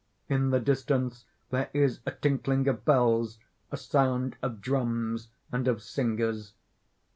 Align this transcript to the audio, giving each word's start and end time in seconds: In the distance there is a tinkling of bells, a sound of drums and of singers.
In 0.27 0.49
the 0.49 0.59
distance 0.59 1.25
there 1.51 1.69
is 1.75 1.99
a 2.07 2.11
tinkling 2.11 2.67
of 2.67 2.83
bells, 2.85 3.37
a 3.71 3.77
sound 3.77 4.35
of 4.41 4.59
drums 4.59 5.29
and 5.51 5.67
of 5.67 5.83
singers. 5.83 6.53